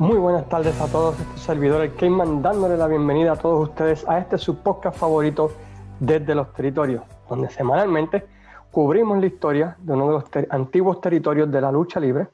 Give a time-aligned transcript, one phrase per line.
[0.00, 1.92] Muy buenas tardes a todos, este servidor el
[2.40, 4.56] dándole la bienvenida a todos ustedes a este su
[4.90, 5.52] favorito
[5.98, 8.26] desde los territorios, donde semanalmente
[8.70, 12.28] cubrimos la historia de uno de los antiguos territorios de la lucha libre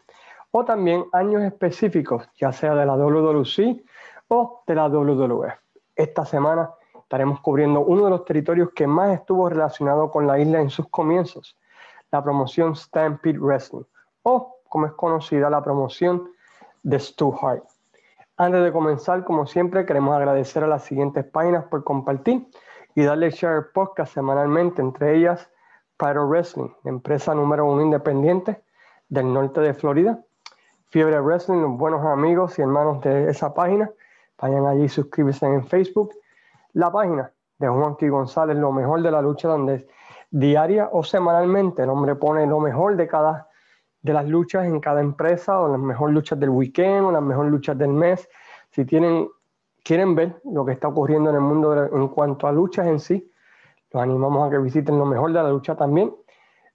[0.53, 3.83] o también años específicos, ya sea de la WWC
[4.29, 5.53] o de la WWE.
[5.97, 10.61] Esta semana estaremos cubriendo uno de los territorios que más estuvo relacionado con la isla
[10.61, 11.57] en sus comienzos,
[12.13, 13.83] la promoción Stampede Wrestling,
[14.23, 16.29] o como es conocida la promoción
[16.87, 17.65] de Stu Hart.
[18.37, 22.47] Antes de comenzar, como siempre, queremos agradecer a las siguientes páginas por compartir
[22.95, 25.51] y darle share podcast semanalmente, entre ellas
[25.99, 28.63] Pyro Wrestling, empresa número uno independiente
[29.09, 30.21] del norte de Florida.
[30.91, 33.91] Fiebre Wrestling, los buenos amigos y hermanos de esa página.
[34.41, 36.15] Vayan allí y suscríbanse en Facebook.
[36.73, 39.89] La página de Juanqui González, lo mejor de la lucha, donde
[40.31, 43.49] diaria o semanalmente el hombre pone lo mejor de cada
[44.07, 47.51] de las luchas en cada empresa o las mejores luchas del weekend o las mejores
[47.51, 48.29] luchas del mes.
[48.71, 49.29] Si tienen,
[49.83, 53.31] quieren ver lo que está ocurriendo en el mundo en cuanto a luchas en sí,
[53.93, 56.15] los animamos a que visiten lo mejor de la lucha también.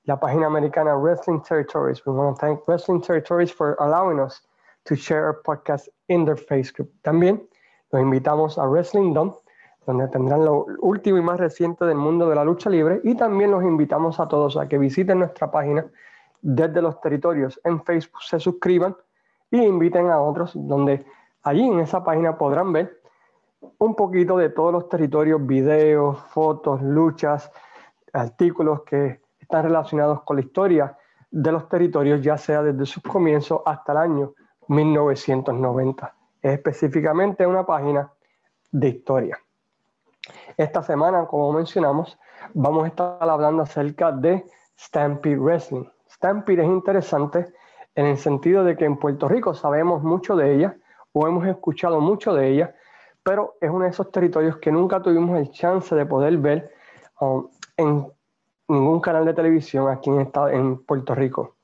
[0.03, 2.05] La página americana Wrestling Territories.
[2.05, 4.41] We want to thank Wrestling Territories for allowing us
[4.85, 6.89] to share our podcast in their Facebook.
[7.01, 7.47] También
[7.91, 9.33] los invitamos a Wrestling Dome,
[9.85, 12.99] donde tendrán lo último y más reciente del mundo de la lucha libre.
[13.05, 15.85] Y también los invitamos a todos a que visiten nuestra página
[16.41, 18.95] desde los territorios en Facebook se suscriban
[19.49, 21.05] y inviten a otros, donde
[21.43, 23.01] allí en esa página podrán ver
[23.77, 27.51] un poquito de todos los territorios, videos, fotos, luchas,
[28.13, 30.97] artículos que están relacionados con la historia
[31.29, 34.33] de los territorios, ya sea desde sus comienzos hasta el año
[34.67, 36.13] 1990.
[36.41, 38.11] Es específicamente una página
[38.71, 39.37] de historia.
[40.57, 42.17] Esta semana, como mencionamos,
[42.53, 44.45] vamos a estar hablando acerca de
[44.77, 45.85] Stampede Wrestling.
[46.21, 47.51] Stampede es interesante
[47.95, 50.77] en el sentido de que en Puerto Rico sabemos mucho de ella
[51.13, 52.75] o hemos escuchado mucho de ella,
[53.23, 56.71] pero es uno de esos territorios que nunca tuvimos el chance de poder ver
[57.21, 58.05] um, en
[58.67, 61.55] ningún canal de televisión aquí en, en Puerto Rico.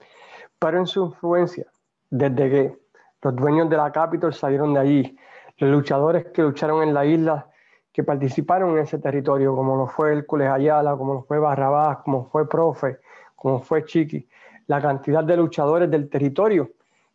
[0.58, 1.68] Pero en su influencia,
[2.10, 2.80] desde que
[3.22, 5.18] los dueños de la Capitol salieron de allí,
[5.58, 7.48] los luchadores que lucharon en la isla,
[7.94, 12.26] que participaron en ese territorio, como lo fue Hércules Ayala, como lo fue Barrabás, como
[12.26, 12.98] fue Profe,
[13.36, 14.28] como fue Chiqui,
[14.68, 16.70] la cantidad de luchadores del territorio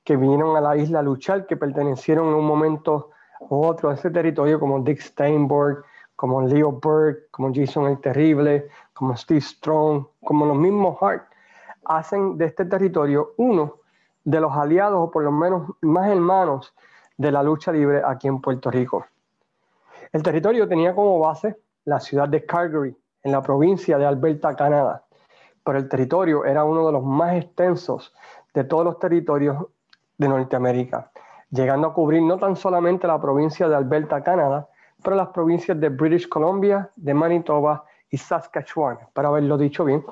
[0.04, 3.94] que vinieron a la isla a luchar, que pertenecieron en un momento u otro a
[3.94, 5.84] ese territorio, como Dick Steinberg,
[6.16, 11.24] como Leo Burke, como Jason el Terrible, como Steve Strong, como los mismos Hart,
[11.84, 13.76] hacen de este territorio uno
[14.24, 16.74] de los aliados, o por lo menos más hermanos,
[17.16, 19.04] de la lucha libre aquí en Puerto Rico.
[20.12, 25.01] El territorio tenía como base la ciudad de Calgary, en la provincia de Alberta, Canadá
[25.64, 28.14] pero el territorio era uno de los más extensos
[28.54, 29.66] de todos los territorios
[30.18, 31.10] de Norteamérica,
[31.50, 34.68] llegando a cubrir no tan solamente la provincia de Alberta, Canadá,
[35.02, 40.04] pero las provincias de British Columbia, de Manitoba y Saskatchewan, para haberlo dicho bien,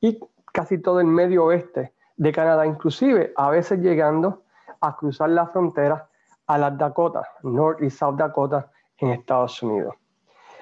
[0.00, 0.20] y
[0.52, 4.42] casi todo el medio oeste de Canadá, inclusive a veces llegando
[4.80, 6.08] a cruzar la frontera
[6.46, 9.94] a las Dakotas, North y South Dakota en Estados Unidos.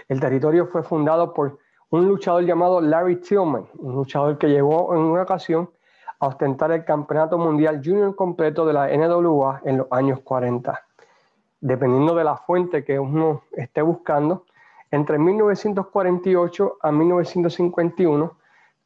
[0.09, 1.59] El territorio fue fundado por
[1.91, 5.71] un luchador llamado Larry Tillman, un luchador que llegó en una ocasión
[6.19, 10.81] a ostentar el Campeonato Mundial Junior completo de la NWA en los años 40.
[11.61, 14.45] Dependiendo de la fuente que uno esté buscando,
[14.91, 18.37] entre 1948 a 1951,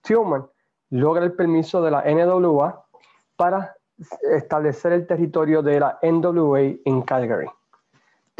[0.03, 0.47] Tillman
[0.91, 2.85] logra el permiso de la NWA
[3.37, 3.75] para
[4.33, 7.47] establecer el territorio de la NWA en Calgary.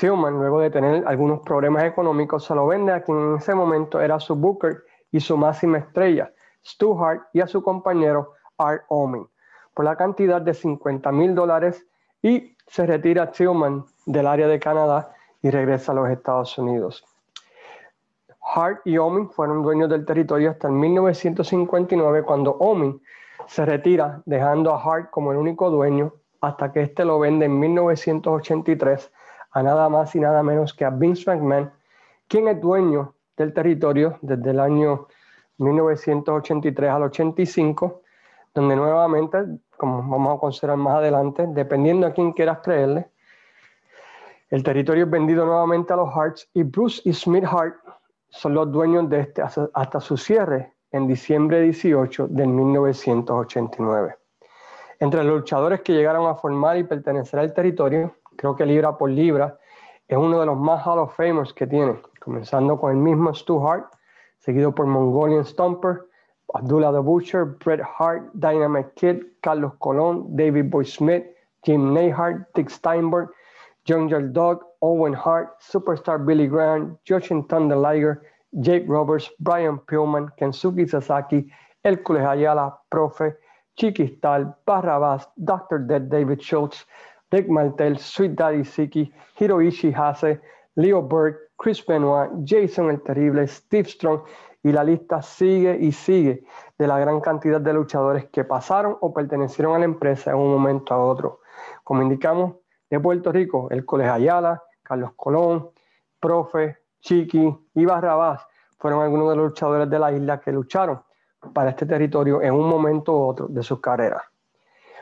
[0.01, 4.01] Tillman, luego de tener algunos problemas económicos, se lo vende a quien en ese momento
[4.01, 6.33] era su booker y su máxima estrella,
[6.65, 9.29] Stu Hart, y a su compañero Art Omen,
[9.75, 11.87] por la cantidad de 50 mil dólares
[12.23, 15.13] y se retira Tillman del área de Canadá
[15.43, 17.05] y regresa a los Estados Unidos.
[18.55, 23.03] Hart y Omen fueron dueños del territorio hasta el 1959 cuando Omen
[23.47, 27.61] se retira dejando a Hart como el único dueño hasta que éste lo vende en
[27.61, 29.13] 1983
[29.53, 31.71] a nada más y nada menos que a Vince McMahon,
[32.29, 35.09] quien es dueño del territorio desde el año
[35.59, 38.03] 1983 al 85,
[38.55, 39.39] donde nuevamente,
[39.77, 43.11] como vamos a considerar más adelante, dependiendo a quién quieras creerle,
[44.51, 47.77] el territorio es vendido nuevamente a los Hearts y Bruce y Smith Hart
[48.31, 54.17] son los dueños de este hasta su cierre en diciembre 18 del 1989.
[54.99, 59.11] Entre los luchadores que llegaron a formar y pertenecer al territorio creo que libra por
[59.11, 59.59] libra,
[60.09, 63.61] es uno de los más Hall of Famers que tiene, comenzando con el mismo Stu
[63.61, 63.93] Hart,
[64.39, 66.07] seguido por Mongolian Stomper,
[66.55, 71.25] Abdullah the Butcher, Bret Hart, Dynamite Kid, Carlos Colón, David Boy Smith,
[71.67, 73.29] Jim Neyhart, Dick Steinberg,
[73.87, 78.23] Jungle Dog, Owen Hart, Superstar Billy Graham, Joshin Thunder Liger,
[78.61, 81.53] Jake Roberts, Brian Pillman, Kensuke Sasaki,
[81.85, 83.35] Hércules Ayala, Profe,
[83.79, 85.87] Chiquistal, Barrabás, Dr.
[85.87, 86.87] Dead David Schultz,
[87.31, 90.41] Rick Martel, Sweet Daddy Siki, Hiroishi Hase,
[90.77, 94.23] Leo Burke, Chris Benoit, Jason el Terrible, Steve Strong
[94.63, 96.45] y la lista sigue y sigue
[96.79, 100.51] de la gran cantidad de luchadores que pasaron o pertenecieron a la empresa en un
[100.51, 101.41] momento a otro.
[101.85, 102.57] Como indicamos,
[102.89, 105.71] de Puerto Rico, el Colegio Ayala, Carlos Colón,
[106.19, 108.47] Profe, Chiqui y Barrabás
[108.79, 111.03] fueron algunos de los luchadores de la isla que lucharon
[111.55, 114.23] para este territorio en un momento u otro de sus carreras.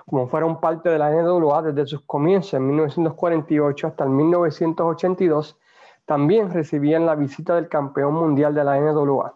[0.09, 5.59] Como fueron parte de la NWA desde sus comienzos en 1948 hasta el 1982,
[6.07, 9.35] también recibían la visita del campeón mundial de la NWA,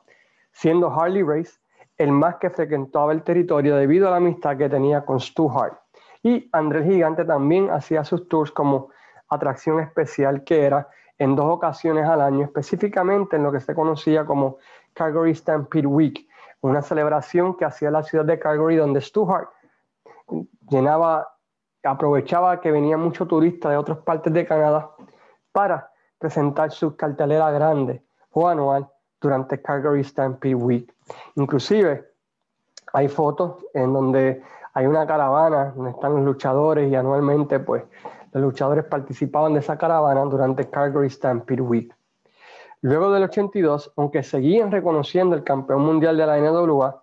[0.51, 1.61] siendo Harley Race
[1.99, 5.79] el más que frecuentaba el territorio debido a la amistad que tenía con Stu Hart.
[6.23, 8.89] Y Andrés Gigante también hacía sus tours como
[9.29, 10.89] atracción especial que era
[11.19, 14.57] en dos ocasiones al año, específicamente en lo que se conocía como
[14.95, 16.27] Calgary Stampede Week,
[16.63, 19.51] una celebración que hacía la ciudad de Calgary donde Stu Hart
[20.71, 21.29] llenaba,
[21.83, 24.91] aprovechaba que venían muchos turistas de otras partes de Canadá
[25.53, 28.89] para presentar su cartelera grande o anual
[29.21, 30.95] durante Calgary Stampede Week.
[31.37, 32.13] Inclusive
[32.93, 34.43] hay fotos en donde
[34.75, 37.85] hay una caravana donde están los luchadores y anualmente pues
[38.33, 41.95] los luchadores participaban de esa caravana durante Calgary Stampede Week.
[42.81, 47.02] Luego del 82, aunque seguían reconociendo el campeón mundial de la NWA,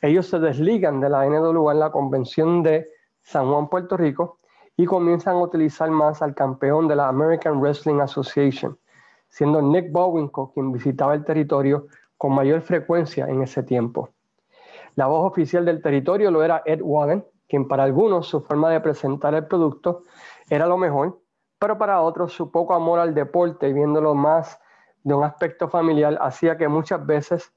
[0.00, 2.88] ellos se desligan de la NWA en la convención de
[3.20, 4.38] San Juan, Puerto Rico,
[4.76, 8.78] y comienzan a utilizar más al campeón de la American Wrestling Association,
[9.28, 11.86] siendo Nick Bowinco quien visitaba el territorio
[12.16, 14.10] con mayor frecuencia en ese tiempo.
[14.96, 18.80] La voz oficial del territorio lo era Ed Wallen, quien para algunos su forma de
[18.80, 20.02] presentar el producto
[20.48, 21.20] era lo mejor,
[21.58, 24.58] pero para otros su poco amor al deporte y viéndolo más
[25.02, 27.52] de un aspecto familiar hacía que muchas veces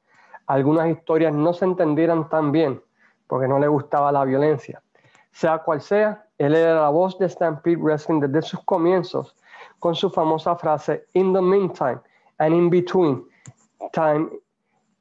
[0.47, 2.81] algunas historias no se entendieran tan bien
[3.27, 4.81] porque no le gustaba la violencia.
[5.31, 9.35] Sea cual sea, él era la voz de Stampede Wrestling desde sus comienzos
[9.79, 11.99] con su famosa frase In the meantime
[12.37, 13.23] and in between
[13.91, 14.29] time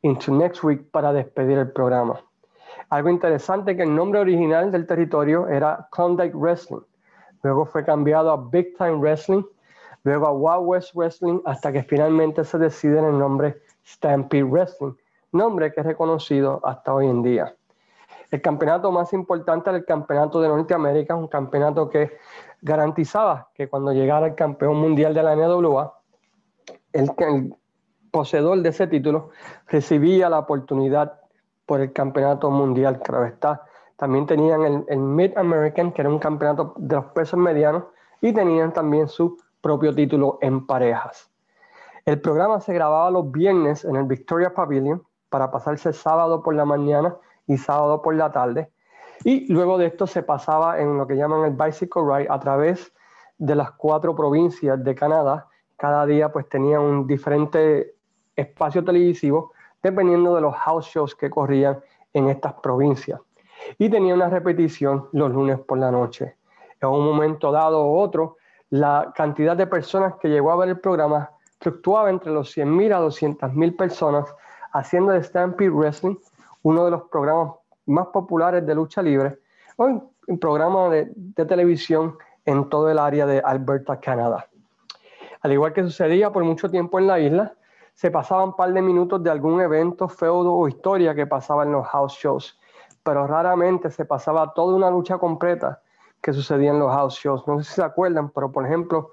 [0.02, 2.20] into next week para despedir el programa.
[2.90, 6.82] Algo interesante que el nombre original del territorio era Conduct Wrestling.
[7.42, 9.42] Luego fue cambiado a Big Time Wrestling,
[10.04, 14.92] luego a Wild West Wrestling, hasta que finalmente se decide en el nombre Stampede Wrestling,
[15.32, 17.56] nombre que es reconocido hasta hoy en día.
[18.31, 22.19] El campeonato más importante era el campeonato de Norteamérica, un campeonato que
[22.62, 25.99] garantizaba que cuando llegara el campeón mundial de la NWA,
[26.93, 27.55] el,
[28.11, 29.31] poseedor de ese título
[29.69, 31.20] recibía la oportunidad
[31.64, 33.64] por el campeonato mundial, claro está.
[33.96, 37.84] También tenían el, el Mid American, que era un campeonato de los pesos medianos,
[38.20, 41.31] y tenían también su propio título en parejas.
[42.05, 45.02] El programa se grababa los viernes en el Victoria Pavilion
[45.32, 48.70] para pasarse sábado por la mañana y sábado por la tarde.
[49.25, 52.93] Y luego de esto se pasaba en lo que llaman el Bicycle Ride a través
[53.39, 55.48] de las cuatro provincias de Canadá.
[55.79, 57.94] Cada día pues tenía un diferente
[58.36, 61.81] espacio televisivo dependiendo de los house shows que corrían
[62.12, 63.19] en estas provincias.
[63.79, 66.36] Y tenía una repetición los lunes por la noche.
[66.81, 68.36] En un momento dado u otro,
[68.69, 73.01] la cantidad de personas que llegó a ver el programa fluctuaba entre los 100.000 a
[73.01, 74.34] 200.000 personas,
[74.72, 76.17] haciendo de Stampede Wrestling
[76.62, 77.55] uno de los programas
[77.86, 79.38] más populares de lucha libre,
[79.76, 79.84] o
[80.29, 84.46] un programa de, de televisión en todo el área de Alberta, Canadá.
[85.41, 87.55] Al igual que sucedía por mucho tiempo en la isla,
[87.94, 91.72] se pasaban un par de minutos de algún evento, feudo o historia que pasaba en
[91.72, 92.58] los house shows,
[93.02, 95.81] pero raramente se pasaba toda una lucha completa
[96.20, 97.46] que sucedía en los house shows.
[97.46, 99.10] No sé si se acuerdan, pero por ejemplo,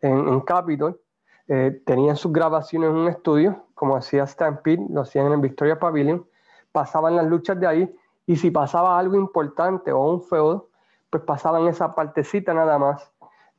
[0.00, 1.00] en, en Capitol
[1.48, 6.26] eh, tenían sus grabaciones en un estudio, como hacía Stampede, lo hacían en Victoria Pavilion,
[6.72, 10.68] pasaban las luchas de ahí y si pasaba algo importante o un feudo,
[11.10, 13.10] pues pasaban esa partecita nada más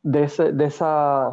[0.03, 1.31] de ese, de esa,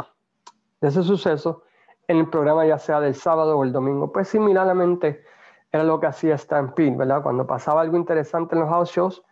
[0.80, 1.62] de ese suceso
[2.08, 4.10] en el programa ya sea del sábado o el domingo.
[4.10, 5.22] Pues similarmente
[5.70, 7.22] era lo que hacía Stampede, ¿verdad?
[7.22, 9.22] Cuando pasaba algo interesante en los house shows,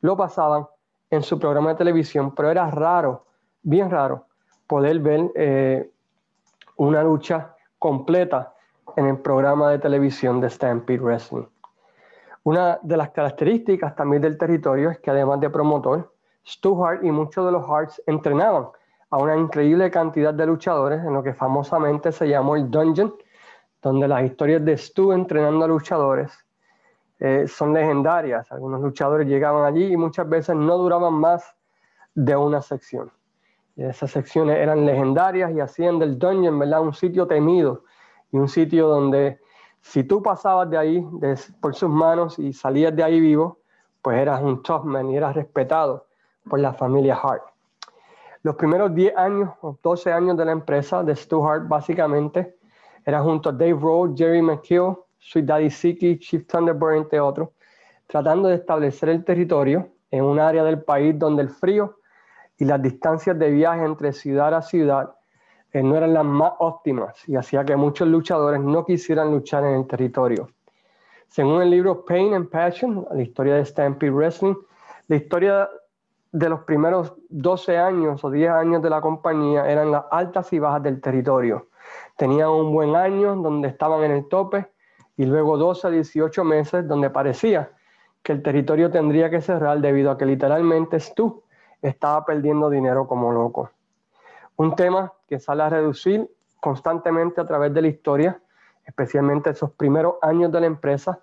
[0.00, 0.66] lo pasaban
[1.10, 3.26] en su programa de televisión, pero era raro,
[3.62, 4.26] bien raro,
[4.66, 5.90] poder ver eh,
[6.80, 8.54] una lucha completa
[8.96, 11.44] en el programa de televisión de Stampede Wrestling.
[12.42, 16.10] Una de las características también del territorio es que además de promotor,
[16.42, 18.68] Stu Hart y muchos de los Harts entrenaban
[19.10, 23.14] a una increíble cantidad de luchadores en lo que famosamente se llamó el Dungeon,
[23.82, 26.32] donde las historias de Stu entrenando a luchadores
[27.18, 28.50] eh, son legendarias.
[28.50, 31.44] Algunos luchadores llegaban allí y muchas veces no duraban más
[32.14, 33.12] de una sección.
[33.88, 36.82] Esas secciones eran legendarias y hacían del dungeon, ¿verdad?
[36.82, 37.84] Un sitio temido
[38.30, 39.40] y un sitio donde
[39.80, 41.06] si tú pasabas de ahí
[41.60, 43.58] por sus manos y salías de ahí vivo,
[44.02, 46.06] pues eras un tough man y eras respetado
[46.48, 47.42] por la familia Hart.
[48.42, 52.56] Los primeros 10 años o 12 años de la empresa de Stu Hart básicamente
[53.04, 57.50] era junto a Dave Rowe, Jerry McKill, Sweet Daddy Siki, Chief Thunderbird, entre otros,
[58.06, 61.99] tratando de establecer el territorio en un área del país donde el frío
[62.60, 65.16] y las distancias de viaje entre ciudad a ciudad
[65.72, 69.80] eh, no eran las más óptimas y hacía que muchos luchadores no quisieran luchar en
[69.80, 70.50] el territorio.
[71.26, 74.54] Según el libro Pain and Passion, la historia de Stampede Wrestling,
[75.08, 75.70] la historia
[76.32, 80.58] de los primeros 12 años o 10 años de la compañía eran las altas y
[80.58, 81.68] bajas del territorio.
[82.16, 84.70] Tenían un buen año donde estaban en el tope
[85.16, 87.72] y luego 12 a 18 meses donde parecía
[88.22, 91.42] que el territorio tendría que cerrar debido a que literalmente Stu
[91.82, 93.70] estaba perdiendo dinero como loco.
[94.56, 98.40] Un tema que sale a reducir constantemente a través de la historia,
[98.84, 101.20] especialmente esos primeros años de la empresa,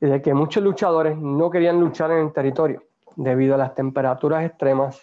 [0.00, 2.82] de que muchos luchadores no querían luchar en el territorio
[3.14, 5.00] debido a las temperaturas extremas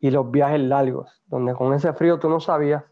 [0.00, 2.84] y los viajes largos, donde con ese frío tú no sabías,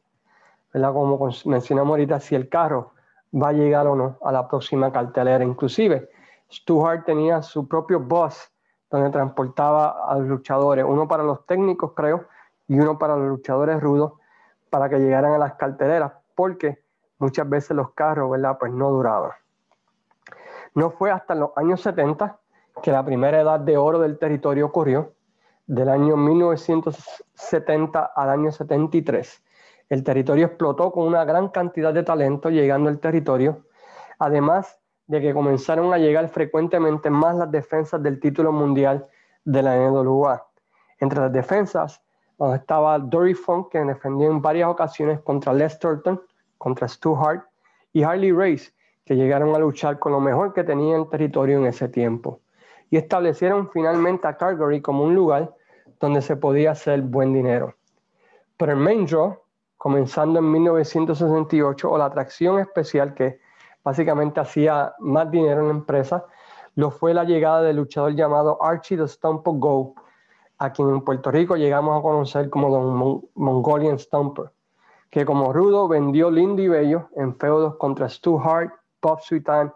[0.73, 0.93] ¿verdad?
[0.93, 2.93] como mencionamos ahorita, si el carro
[3.35, 5.45] va a llegar o no a la próxima cartelera.
[5.45, 6.09] Inclusive,
[6.51, 8.51] Stuart tenía su propio bus
[8.91, 12.27] donde transportaba a los luchadores, uno para los técnicos, creo,
[12.69, 14.15] y uno para los luchadores rudos,
[14.71, 16.83] para que llegaran a las carteleras, porque
[17.19, 18.57] muchas veces los carros, ¿verdad?
[18.59, 19.33] Pues no duraban.
[20.75, 22.39] No fue hasta los años 70
[22.83, 25.15] que la primera edad de oro del territorio ocurrió,
[25.67, 29.43] del año 1970 al año 73.
[29.89, 33.65] El territorio explotó con una gran cantidad de talento llegando al territorio,
[34.19, 39.07] además de que comenzaron a llegar frecuentemente más las defensas del título mundial
[39.45, 40.45] de la NWA.
[40.99, 42.03] Entre las defensas
[42.55, 46.21] estaba Dory Funk, que defendió en varias ocasiones contra Les Thornton,
[46.59, 47.45] contra Stu Hart,
[47.93, 48.73] y Harley Race,
[49.05, 52.41] que llegaron a luchar con lo mejor que tenía el territorio en ese tiempo.
[52.91, 55.55] Y establecieron finalmente a Calgary como un lugar
[55.99, 57.75] donde se podía hacer buen dinero.
[58.57, 59.39] Pero el main draw,
[59.77, 63.39] comenzando en 1968, o la atracción especial que
[63.87, 66.25] básicamente hacía más dinero en la empresa,
[66.75, 69.95] lo fue la llegada del luchador llamado Archie the Stumper Go,
[70.59, 74.51] a quien en Puerto Rico llegamos a conocer como Don Mongolian Stumper,
[75.09, 79.73] que como rudo vendió lindo y bello en feudos contra Stu Hart, Bob Sweetan,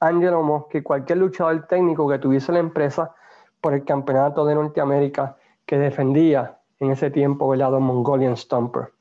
[0.00, 3.14] Angelo Moss, que cualquier luchador técnico que tuviese la empresa
[3.60, 8.92] por el campeonato de Norteamérica que defendía en ese tiempo el lado Mongolian Stumper.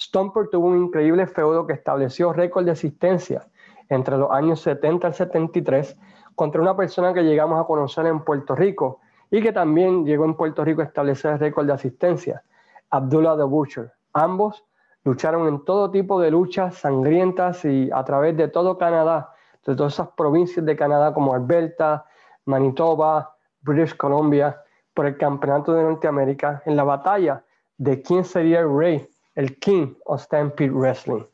[0.00, 3.46] Stumper tuvo un increíble feudo que estableció récord de asistencia
[3.94, 5.96] entre los años 70 al 73
[6.34, 10.34] contra una persona que llegamos a conocer en Puerto Rico y que también llegó en
[10.34, 12.42] Puerto Rico a establecer el récord de asistencia,
[12.90, 13.92] Abdullah the Butcher.
[14.12, 14.64] Ambos
[15.04, 19.32] lucharon en todo tipo de luchas sangrientas y a través de todo Canadá,
[19.64, 22.04] de todas esas provincias de Canadá como Alberta,
[22.44, 24.60] Manitoba, British Columbia,
[24.94, 27.44] por el Campeonato de Norteamérica en la batalla
[27.78, 31.24] de quién sería el rey, el King of Stampede Wrestling.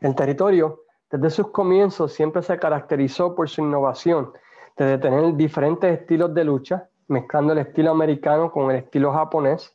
[0.00, 4.32] El territorio desde sus comienzos siempre se caracterizó por su innovación,
[4.76, 9.74] de tener diferentes estilos de lucha, mezclando el estilo americano con el estilo japonés,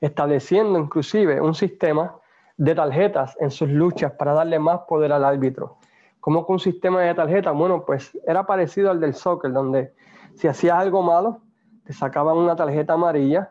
[0.00, 2.16] estableciendo inclusive un sistema
[2.56, 5.78] de tarjetas en sus luchas para darle más poder al árbitro.
[6.20, 7.54] ¿Cómo que un sistema de tarjetas?
[7.54, 9.94] Bueno, pues era parecido al del soccer, donde
[10.34, 11.40] si hacías algo malo,
[11.84, 13.50] te sacaban una tarjeta amarilla.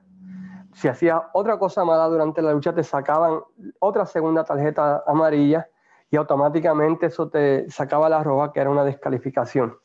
[0.74, 3.40] Si hacías otra cosa mala durante la lucha, te sacaban
[3.80, 5.68] otra segunda tarjeta amarilla
[6.12, 9.78] y automáticamente eso te sacaba la roja, que era una descalificación.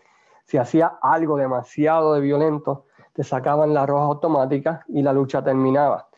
[0.45, 6.09] Si hacía algo demasiado de violento, te sacaban la roja automática y la lucha terminaba.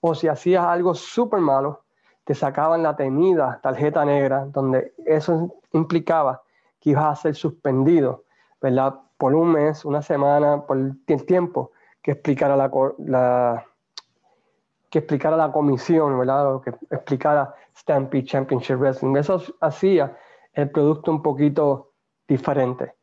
[0.00, 1.82] O si hacías algo súper malo,
[2.24, 6.42] te sacaban la temida tarjeta negra, donde eso implicaba
[6.80, 8.24] que ibas a ser suspendido,
[8.60, 8.94] ¿verdad?
[9.18, 13.66] Por un mes, una semana, por el tiempo que explicara la, la
[14.90, 16.60] que explicara la comisión, ¿verdad?
[16.62, 19.16] que explicara Stampede Championship Wrestling.
[19.16, 20.16] Eso hacía
[20.52, 21.92] el producto un poquito
[22.26, 22.94] diferente.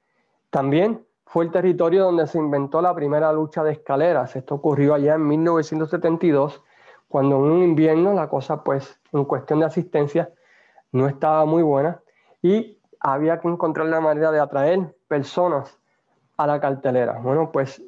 [0.49, 4.35] También fue el territorio donde se inventó la primera lucha de escaleras.
[4.35, 6.61] Esto ocurrió allá en 1972,
[7.07, 10.31] cuando en un invierno la cosa, pues, en cuestión de asistencia,
[10.91, 12.01] no estaba muy buena
[12.41, 15.77] y había que encontrar la manera de atraer personas
[16.37, 17.19] a la cartelera.
[17.19, 17.81] Bueno, pues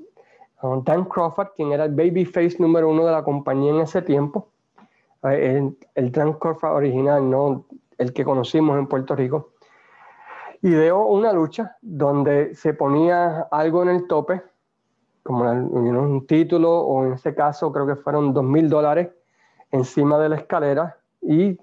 [0.84, 4.50] Dan Crawford, quien era el babyface número uno de la compañía en ese tiempo,
[5.24, 7.65] eh, el, Dan Crawford original, no
[7.98, 9.51] el que conocimos en Puerto Rico,
[10.62, 14.41] ideó una lucha donde se ponía algo en el tope,
[15.24, 19.10] como un título, o en este caso creo que fueron dos mil dólares
[19.72, 21.60] encima de la escalera y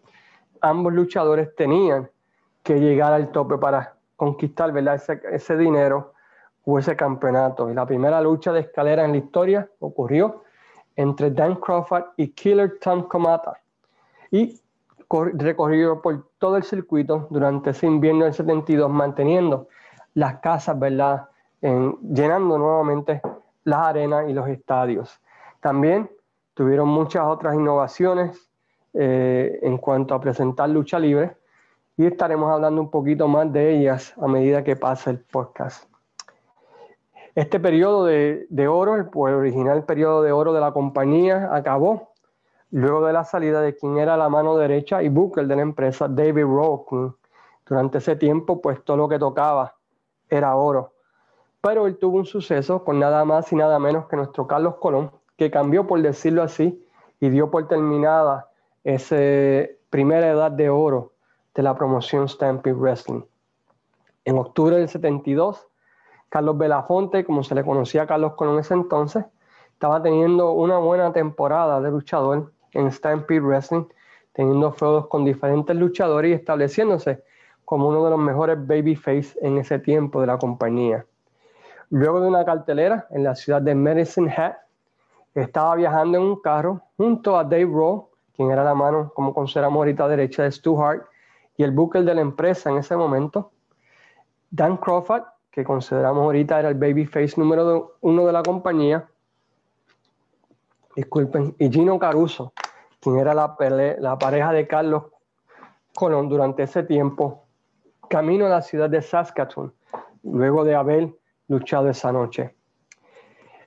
[0.61, 2.11] ambos luchadores tenían
[2.63, 4.73] que llegar al tope para conquistar
[5.33, 6.12] ese dinero
[6.65, 7.71] o ese campeonato.
[7.71, 10.43] Y la primera lucha de escalera en la historia ocurrió
[10.97, 13.55] entre Dan Crawford y Killer Tom Komata.
[14.31, 14.61] Y
[15.35, 19.69] recorrido por todo el circuito durante ese invierno del 72, manteniendo
[20.15, 21.29] las casas, ¿verdad?
[21.61, 23.23] llenando nuevamente
[23.63, 25.21] las arenas y los estadios.
[25.61, 26.11] También
[26.55, 28.51] tuvieron muchas otras innovaciones
[28.95, 31.37] eh, en cuanto a presentar lucha libre
[31.97, 35.92] y estaremos hablando un poquito más de ellas a medida que pase el podcast.
[37.35, 42.13] Este periodo de, oro, el, original periodo de oro de la compañía, acabó
[42.71, 46.09] luego de la salida de quien era la mano derecha y booker de la empresa,
[46.09, 47.15] David Rowe.
[47.65, 49.77] Durante ese tiempo, pues todo lo que tocaba
[50.29, 50.93] era oro.
[51.63, 55.11] Pero él tuvo un suceso con nada más y nada menos que nuestro Carlos Colón,
[55.39, 56.87] que cambió, por decirlo así,
[57.19, 58.51] y dio por terminada
[58.85, 59.17] esa
[59.89, 61.13] primera edad de oro
[61.55, 63.23] de la promoción Stampede Wrestling.
[64.25, 65.67] En octubre del 72,
[66.33, 69.23] Carlos Belafonte, como se le conocía a Carlos Colón en ese entonces,
[69.71, 73.85] estaba teniendo una buena temporada de luchador en Stampede Wrestling,
[74.33, 77.23] teniendo feudos con diferentes luchadores y estableciéndose
[77.67, 81.05] como uno de los mejores babyface en ese tiempo de la compañía.
[81.91, 84.55] Luego de una cartelera en la ciudad de Medicine Hat,
[85.35, 89.77] estaba viajando en un carro junto a Dave Rowe, quien era la mano, como consideramos
[89.77, 91.05] ahorita, derecha de Stu Hart,
[91.59, 93.51] y el booker de la empresa en ese momento,
[94.51, 99.07] Dan Crawford, que consideramos ahorita era el babyface número uno de la compañía,
[100.97, 102.55] disculpen, y Gino Caruso,
[103.01, 103.55] quien era la,
[103.99, 105.05] la pareja de Carlos
[105.95, 107.45] Colón durante ese tiempo,
[108.09, 109.75] camino a la ciudad de Saskatoon,
[110.23, 111.15] luego de haber
[111.49, 112.55] luchado esa noche.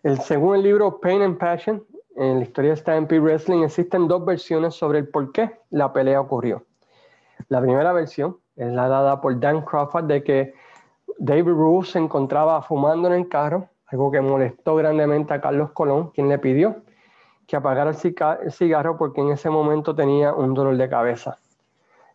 [0.02, 4.26] El, según el libro Pain and Passion, en la historia de Stampede Wrestling existen dos
[4.26, 6.66] versiones sobre el por qué la pelea ocurrió.
[7.50, 10.54] La primera versión es la dada por Dan Crawford de que
[11.18, 16.12] David Ruth se encontraba fumando en el carro, algo que molestó grandemente a Carlos Colón,
[16.12, 16.76] quien le pidió
[17.48, 21.38] que apagara el cigarro porque en ese momento tenía un dolor de cabeza.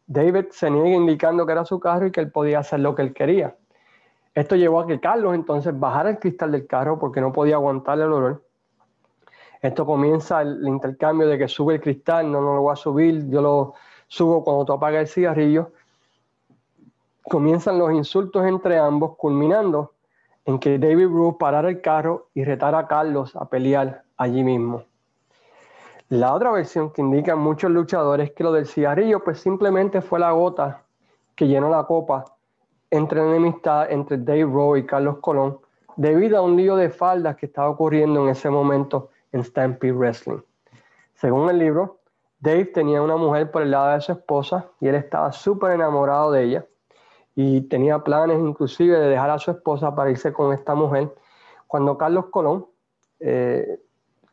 [0.06, 3.02] David se niega indicando que era su carro y que él podía hacer lo que
[3.02, 3.56] él quería.
[4.34, 7.98] Esto llevó a que Carlos entonces bajara el cristal del carro porque no podía aguantar
[7.98, 8.42] el olor.
[9.62, 13.28] Esto comienza el, intercambio de que sube el cristal, no, no lo voy a subir,
[13.28, 13.74] yo lo
[14.08, 15.72] subo cuando tú apagas el cigarrillo.
[17.24, 19.92] Comienzan los insultos entre ambos, culminando
[20.44, 24.85] en que David Bruce parara el carro y retara a Carlos a pelear allí mismo.
[26.09, 30.18] La otra versión que indican muchos luchadores es que lo del cigarrillo pues simplemente fue
[30.18, 30.83] la gota
[31.37, 32.24] que llenó la copa
[32.90, 35.61] entre enemistad entre Dave Rowe y Carlos Colón
[35.96, 40.40] debido a un lío de faldas que estaba ocurriendo en ese momento en Stampede Wrestling.
[41.14, 41.98] Según el libro,
[42.40, 46.33] Dave tenía una mujer por el lado de su esposa y él estaba súper enamorado
[46.33, 46.66] de ella
[47.42, 51.14] y tenía planes inclusive de dejar a su esposa para irse con esta mujer.
[51.66, 52.66] Cuando Carlos Colón,
[53.18, 53.81] eh,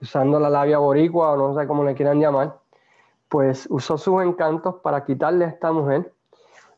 [0.02, 2.60] usando la labia boricua o no sé cómo le quieran llamar,
[3.30, 6.13] pues usó sus encantos para quitarle a esta mujer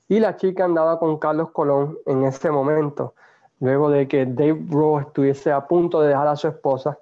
[0.08, 3.16] y la chica andaba con Carlos Colón en ese momento,
[3.60, 7.00] luego de que Dave Rowe estuviese a punto de dejar a su esposa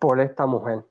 [0.00, 0.84] por esta mujer.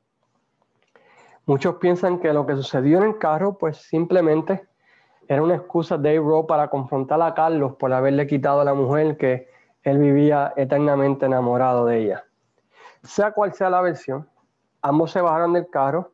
[1.45, 4.70] Muchos piensan que lo que sucedió en el carro, pues simplemente
[5.31, 9.15] era una excusa de Rowe para confrontar a Carlos por haberle quitado a la mujer
[9.15, 9.47] que
[9.81, 12.25] él vivía eternamente enamorado de ella.
[13.03, 14.27] Sea cual sea la versión,
[14.81, 16.11] ambos se bajaron del carro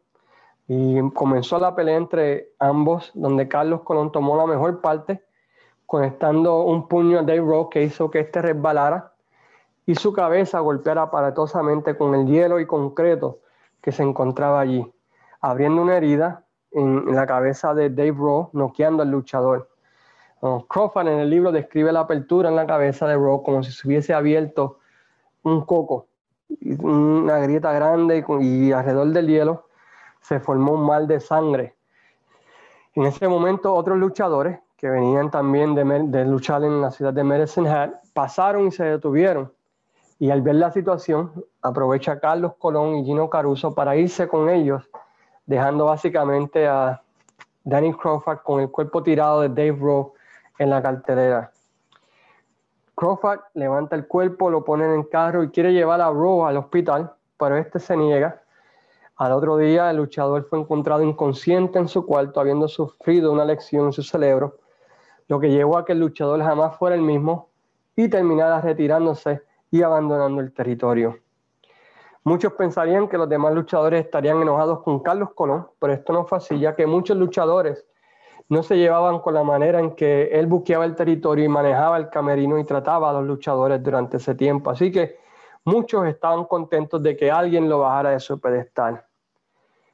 [0.67, 5.23] y comenzó la pelea entre ambos, donde Carlos Colón tomó la mejor parte,
[5.87, 9.13] conectando un puño a Dave Rowe que hizo que éste resbalara
[9.87, 13.39] y su cabeza golpeara aparatosamente con el hielo y concreto
[13.81, 14.85] que se encontraba allí,
[15.41, 19.69] abriendo una herida en, la cabeza de Dave Rowe, noqueando al luchador.
[20.69, 23.87] Crawford en el libro describe la apertura en la cabeza de Rowe como si se
[23.87, 24.79] hubiese abierto
[25.43, 26.07] un coco,
[26.79, 29.67] una grieta grande y alrededor del hielo
[30.21, 31.75] se formó un mal de sangre.
[32.93, 37.69] En ese momento otros luchadores que venían también de, luchar en la ciudad de Medicine
[37.69, 39.51] Hat pasaron y se detuvieron.
[40.19, 44.89] Y al ver la situación, aprovecha Carlos Colón y Gino Caruso para irse con ellos,
[45.47, 47.01] dejando básicamente a
[47.63, 50.13] Danny Crawford con el cuerpo tirado de Dave Rowe
[50.59, 51.51] en la cartelera.
[52.95, 56.57] Crawford levanta el cuerpo, lo pone en el carro y quiere llevar a Rowe al
[56.57, 58.41] hospital, pero este se niega
[59.17, 63.87] al otro día, el luchador fue encontrado inconsciente en su cuarto, habiendo sufrido una lesión
[63.87, 64.59] en su cerebro,
[65.27, 67.49] lo que llevó a que el luchador jamás fuera el mismo
[67.95, 71.17] y terminara retirándose y abandonando el territorio.
[72.27, 76.39] Muchos pensarían que los demás luchadores estarían enojados con Carlos Colón, pero esto no fue
[76.39, 77.85] así, ya que muchos luchadores
[78.49, 82.09] no se llevaban con la manera en que él buqueaba el territorio y manejaba el
[82.09, 84.69] camerino y trataba a los luchadores durante ese tiempo.
[84.69, 85.19] Así que
[85.63, 89.05] muchos estaban contentos de que alguien lo bajara de su pedestal.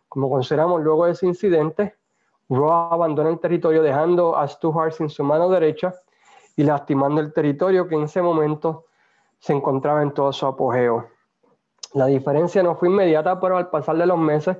[0.09, 1.97] Como consideramos luego de ese incidente,
[2.49, 5.93] Raw abandona el territorio dejando a Stu Hart sin su mano derecha
[6.55, 8.85] y lastimando el territorio que en ese momento
[9.37, 11.12] se encontraba en todo su apogeo.
[11.93, 14.57] La diferencia no fue inmediata, pero al pasar de los meses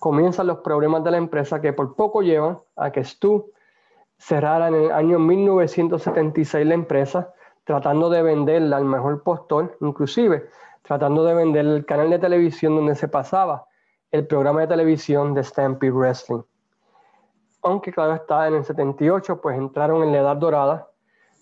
[0.00, 3.52] comienzan los problemas de la empresa que por poco llevan a que Stu
[4.18, 7.32] cerrara en el año 1976 la empresa,
[7.64, 10.48] tratando de venderla al mejor postor, inclusive
[10.82, 13.66] tratando de vender el canal de televisión donde se pasaba
[14.10, 16.42] el programa de televisión de Stampede Wrestling.
[17.62, 20.88] Aunque claro está, en el 78 pues entraron en la edad dorada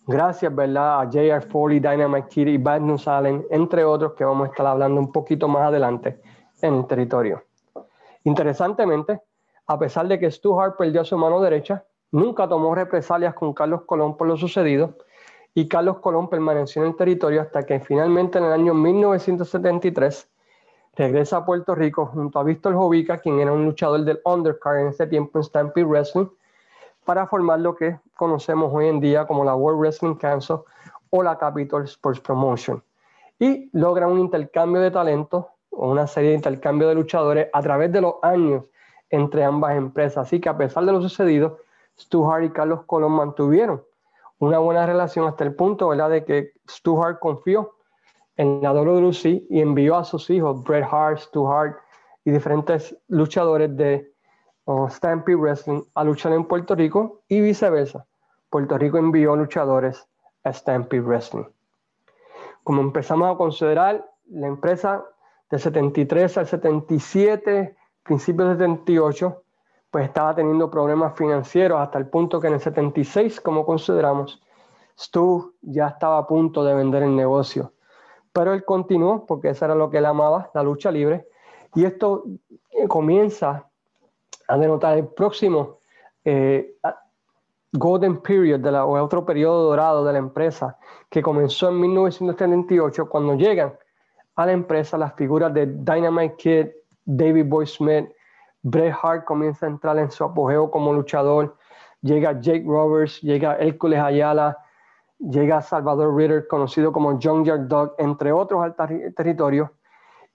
[0.07, 1.01] Gracias, ¿verdad?
[1.01, 1.41] A J.R.
[1.43, 5.13] Foley, Dynamite Kid y Bad News Allen, entre otros que vamos a estar hablando un
[5.13, 6.21] poquito más adelante
[6.61, 7.45] en el territorio.
[8.25, 9.21] Interesantemente,
[9.67, 13.83] a pesar de que Stu Hart perdió su mano derecha, nunca tomó represalias con Carlos
[13.83, 14.97] Colón por lo sucedido
[15.55, 20.29] y Carlos Colón permaneció en el territorio hasta que finalmente en el año 1973
[20.95, 24.89] regresa a Puerto Rico junto a Víctor Jovica, quien era un luchador del undercard en
[24.89, 26.27] ese tiempo en Stampede Wrestling,
[27.05, 30.59] para formar lo que conocemos hoy en día como la World Wrestling Council
[31.11, 32.83] o la Capital Sports Promotion.
[33.39, 37.93] Y logra un intercambio de talento o una serie de intercambio de luchadores a través
[37.93, 38.65] de los años
[39.11, 40.27] entre ambas empresas.
[40.27, 41.59] Así que a pesar de lo sucedido,
[41.99, 43.83] Stu Hart y Carlos Colón mantuvieron
[44.39, 47.75] una buena relación hasta el punto de que Stu Hart confió
[48.37, 51.79] en la WWC y envió a sus hijos, Bret Hart, Stu Hart
[52.25, 54.12] y diferentes luchadores de
[54.65, 58.07] o Stampede Wrestling a luchar en Puerto Rico y viceversa.
[58.51, 60.07] Puerto Rico envió luchadores
[60.45, 61.45] a Stampede Wrestling.
[62.65, 65.05] Como empezamos a considerar, la empresa
[65.51, 69.43] de 73 al 77, principios de 78,
[69.91, 74.43] pues estaba teniendo problemas financieros hasta el punto que en el 76, como consideramos,
[74.99, 77.73] Stu ya estaba a punto de vender el negocio.
[78.33, 81.27] Pero él continuó, porque eso era lo que él amaba, la lucha libre.
[81.75, 82.25] Y esto
[82.71, 82.89] eh,
[84.53, 85.79] comienza a denotar el próximo
[86.25, 86.77] eh,
[87.73, 90.77] Golden Period de la, o otro periodo dorado de la empresa
[91.11, 93.73] que comenzó en 1978 cuando llegan
[94.37, 96.67] a la empresa las figuras de Dynamite Kid,
[97.05, 98.11] David Boy Smith,
[98.63, 101.57] Bret Hart comienza a entrar en su apogeo como luchador,
[102.03, 104.57] llega Jake Roberts, llega Hércules Ayala,
[105.19, 108.75] llega Salvador Ritter, conocido como John Yard Dog, entre otros al
[109.15, 109.73] territorio,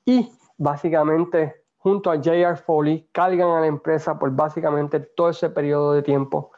[0.06, 2.58] y básicamente junto a J.R.
[2.58, 6.52] Foley cargan a la empresa por básicamente todo ese periodo de tiempo,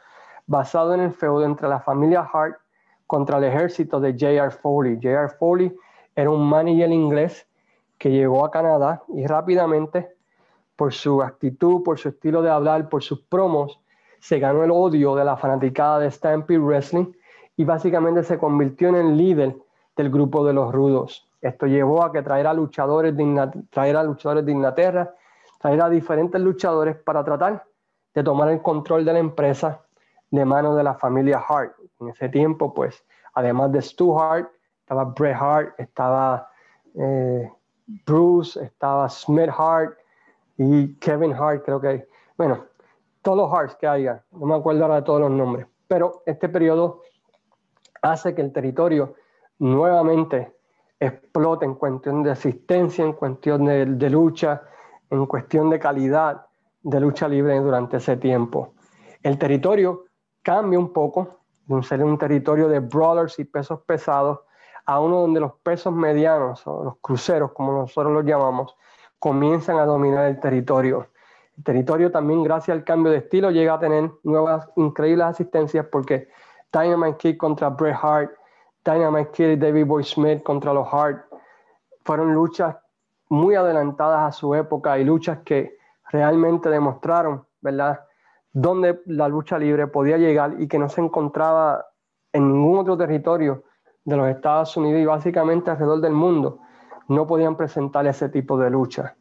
[0.48, 2.56] basado en el feudo entre la familia Hart
[3.06, 4.50] contra el ejército de J.R.
[4.50, 4.96] Foley.
[4.96, 5.28] J.R.
[5.38, 5.72] Foley
[6.16, 7.46] era un manager inglés
[7.96, 10.08] que llegó a Canadá y rápidamente,
[10.74, 13.78] por su actitud, por su estilo de hablar, por sus promos,
[14.18, 17.06] se ganó el odio de la fanaticada de Stampede Wrestling
[17.56, 19.56] y básicamente se convirtió en el líder
[19.96, 21.30] del grupo de los rudos.
[21.40, 25.14] Esto llevó a que traer luchadores de, traer a luchadores de Inglaterra,
[25.60, 27.64] traer a diferentes luchadores para tratar
[28.14, 29.84] de tomar el control de la empresa
[30.30, 31.74] de manos de la familia Hart.
[32.00, 36.48] En ese tiempo, pues, además de Stu Hart, estaba Bret Hart, estaba
[36.94, 37.50] eh,
[38.06, 39.96] Bruce, estaba Smith Hart
[40.56, 42.64] y Kevin Hart, creo que, bueno,
[43.22, 46.48] todos los Harts que haya, no me acuerdo ahora de todos los nombres, pero este
[46.48, 47.02] periodo
[48.02, 49.14] hace que el territorio
[49.58, 50.54] nuevamente
[50.98, 54.62] explote en cuestión de asistencia, en cuestión de, lucha,
[55.10, 56.46] en cuestión de calidad
[56.82, 58.74] de lucha libre durante ese tiempo.
[59.22, 60.04] El territorio
[60.42, 64.40] cambia un poco de ser un territorio de brawlers y pesos pesados
[64.86, 68.74] a uno donde los pesos medianos o los cruceros, como nosotros los llamamos,
[69.18, 71.08] comienzan a dominar el territorio.
[71.56, 76.28] El territorio también, gracias al cambio de estilo, llega a tener nuevas increíbles asistencias porque
[76.72, 78.32] Dynamite Kid contra Bret Hart,
[78.84, 81.26] Dynamite Kid y David Boy Smith contra los Hart
[82.04, 82.76] fueron luchas
[83.30, 85.78] muy adelantadas a su época y luchas que
[86.10, 88.00] realmente demostraron, ¿verdad?,
[88.52, 91.86] dónde la lucha libre podía llegar y que no se encontraba
[92.32, 93.62] en ningún otro territorio
[94.04, 96.58] de los Estados Unidos y básicamente alrededor del mundo
[97.06, 99.16] no podían presentar ese tipo de lucha.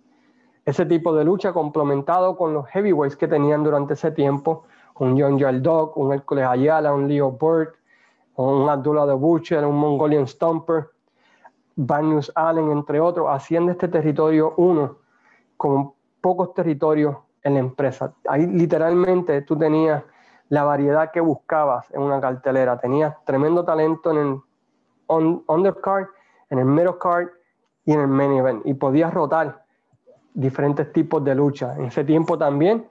[0.65, 5.61] Ese tipo de lucha complementado con los heavyweights que tenían durante ese tiempo, un John
[5.61, 7.75] Dog, un Hércules Ayala, un Leo Burt,
[8.35, 10.89] un Abdullah de Butcher, un Mongolian Stomper,
[11.81, 14.97] Banyus Allen, entre otros, haciendo este territorio uno
[15.55, 18.13] con pocos territorios en la empresa.
[18.27, 20.03] Ahí literalmente tú tenías
[20.49, 22.77] la variedad que buscabas en una cartelera.
[22.77, 26.07] Tenías tremendo talento en el undercard,
[26.49, 27.29] en el middle card
[27.85, 29.63] y en el main event y podía rotar
[30.33, 31.75] diferentes tipos de lucha.
[31.77, 32.89] En ese tiempo también,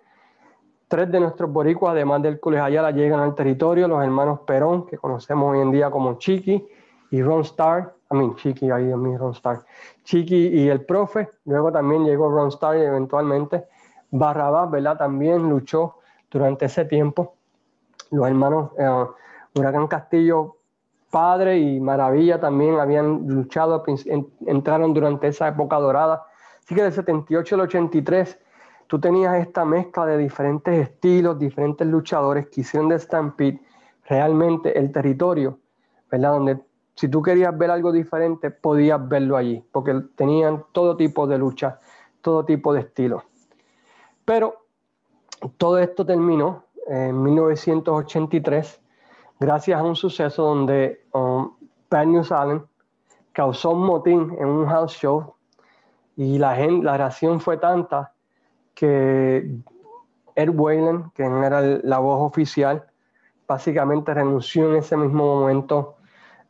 [0.88, 4.96] tres de nuestros boricuas, además del Cules Ayala, llegan al territorio, los hermanos Perón, que
[4.96, 6.66] conocemos hoy en día como Chiqui,
[7.11, 9.64] y Ron Starr, I mean, Chiqui, ahí mí Ron Starr,
[10.05, 13.66] Chiqui y el profe, luego también llegó Ron Starr y eventualmente
[14.11, 14.97] Barrabás, ¿verdad?
[14.97, 15.97] También luchó
[16.31, 17.35] durante ese tiempo.
[18.11, 19.07] Los hermanos eh,
[19.55, 20.57] Huracán Castillo,
[21.11, 23.85] padre y Maravilla también habían luchado,
[24.47, 26.27] entraron durante esa época dorada.
[26.64, 28.38] Así que del 78 al 83
[28.87, 33.61] tú tenías esta mezcla de diferentes estilos, diferentes luchadores que hicieron de Stampede
[34.09, 35.59] realmente el territorio,
[36.11, 36.33] ¿verdad?
[36.33, 36.59] Donde
[36.99, 41.79] si tú querías ver algo diferente, podías verlo allí, porque tenían todo tipo de lucha,
[42.23, 43.23] todo tipo de estilos.
[44.25, 44.67] Pero
[45.59, 48.81] todo esto terminó en 1983
[49.39, 51.53] gracias a un suceso donde um,
[51.89, 52.65] News Allen
[53.33, 55.35] causó un motín en un house show
[56.17, 58.13] y la, la reacción fue tanta
[58.75, 59.49] que
[60.35, 62.89] Ed Whalen, que era la voz oficial,
[63.47, 65.98] básicamente renunció en ese mismo momento.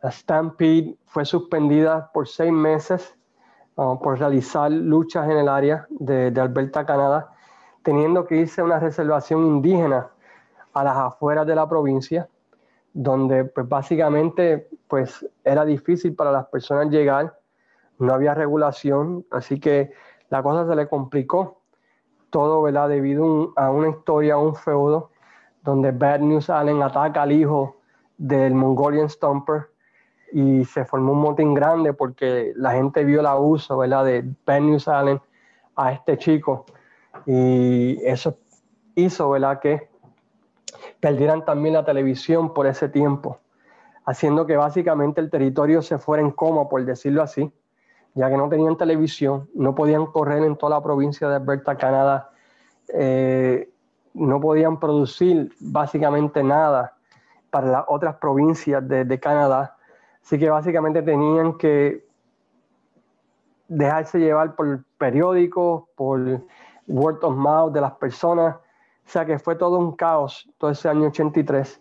[0.03, 3.17] La Stampede fue suspendida por seis meses
[3.77, 7.33] uh, por realizar luchas en el área de, de Alberta, Canadá,
[7.83, 10.09] teniendo que irse a una reservación indígena
[10.73, 12.29] a las afueras de la provincia
[12.93, 17.39] donde pues básicamente pues era difícil para las personas llegar,
[17.99, 19.93] no había regulación, así que
[20.31, 21.61] la cosa se le complicó
[22.31, 22.89] todo, ¿verdad?
[22.89, 25.11] Debido a una historia, a un feudo,
[25.63, 27.77] donde Bad News Allen ataca al hijo
[28.17, 29.69] del Mongolian Stomper
[30.33, 34.05] y se formó un motín grande porque la gente vio el abuso, ¿verdad?
[34.05, 35.21] De Bad News Allen
[35.77, 36.67] a este chico
[37.27, 38.37] y eso
[38.95, 39.61] hizo, ¿verdad?
[39.61, 39.88] Que
[41.01, 43.38] perdieran también la televisión por ese tiempo,
[44.05, 47.53] haciendo que básicamente el territorio se fuera en coma, por decirlo así,
[48.14, 52.31] ya que no tenían televisión, no podían correr en toda la provincia de Alberta, Canadá,
[52.88, 53.71] eh,
[54.14, 56.97] no podían producir básicamente nada
[57.51, 59.78] para las otras provincias de Canadá,
[60.29, 62.07] así que básicamente tenían que
[63.67, 66.43] dejarse llevar por periódicos, por
[66.87, 70.87] word of mouth de las personas, o sea que fue todo un caos todo ese
[70.87, 71.81] año 83.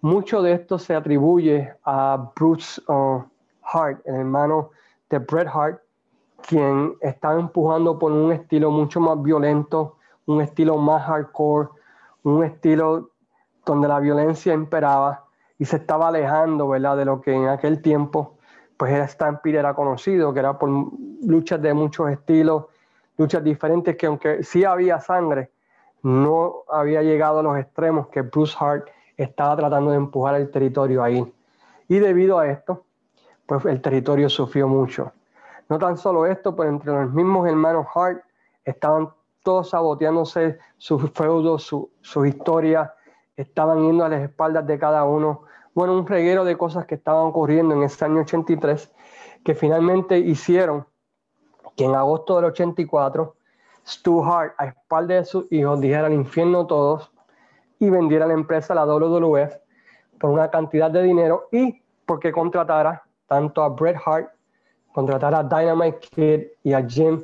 [0.00, 3.22] Mucho de esto se atribuye a Bruce uh,
[3.62, 4.70] Hart, el hermano
[5.08, 5.80] de Bret Hart,
[6.48, 9.94] quien estaba empujando por un estilo mucho más violento,
[10.26, 11.68] un estilo más hardcore,
[12.24, 13.10] un estilo
[13.64, 15.25] donde la violencia imperaba
[15.58, 16.96] y se estaba alejando, ¿verdad?
[16.96, 18.36] De lo que en aquel tiempo,
[18.76, 20.68] pues era Stampede era conocido, que era por
[21.22, 22.66] luchas de muchos estilos,
[23.16, 25.50] luchas diferentes, que aunque sí había sangre,
[26.02, 31.02] no había llegado a los extremos que Bruce Hart estaba tratando de empujar el territorio
[31.02, 31.32] ahí.
[31.88, 32.84] Y debido a esto,
[33.46, 35.12] pues el territorio sufrió mucho.
[35.68, 38.22] No tan solo esto, pero entre los mismos hermanos Hart
[38.64, 39.08] estaban
[39.42, 42.94] todos saboteándose sus feudos, su, su historia,
[43.36, 45.42] estaban yendo a las espaldas de cada uno.
[45.76, 48.90] Bueno, un reguero de cosas que estaban ocurriendo en ese año 83
[49.44, 50.86] que finalmente hicieron
[51.76, 53.36] que en agosto del 84
[53.86, 57.12] Stu Hart, a espalda de sus hijos, dijera al infierno todos
[57.78, 59.52] y vendiera la empresa a la WWF
[60.18, 64.30] por una cantidad de dinero y porque contratara tanto a Bret Hart,
[64.94, 67.22] contratara a Dynamite Kid y a Jim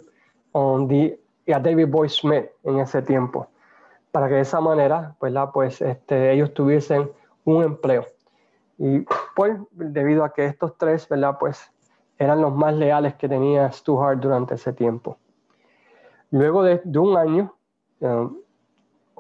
[0.53, 3.49] on the, y a David Boy Smith en ese tiempo,
[4.11, 7.11] para que de esa manera pues, pues este, ellos tuviesen
[7.47, 8.05] un empleo.
[8.79, 9.05] Y
[9.37, 11.37] pues debido a que estos tres ¿verdad?
[11.39, 11.71] Pues,
[12.19, 15.19] eran los más leales que tenía Stu Hart durante ese tiempo.
[16.31, 17.55] Luego de, un año,
[18.01, 18.29] eh,